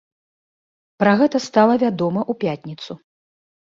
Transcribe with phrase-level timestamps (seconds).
[1.03, 2.91] Пра гэта стала вядома ў пятніцу.